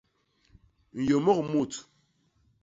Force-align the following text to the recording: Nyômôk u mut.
Nyômôk 1.03 1.37
u 1.41 1.43
mut. 1.51 1.73